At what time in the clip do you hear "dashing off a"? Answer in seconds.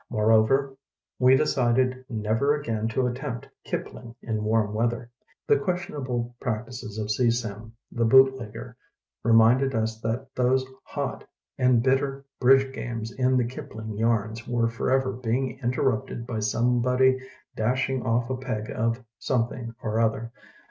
17.55-18.37